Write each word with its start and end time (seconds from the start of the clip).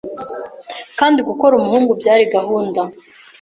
Kandi 0.99 1.19
gukora 1.27 1.53
umuhungu 1.55 1.91
Byari 1.99 2.23
gahunda 2.35 2.81